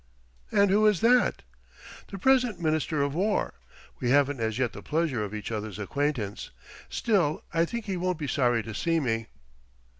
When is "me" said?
8.99-9.27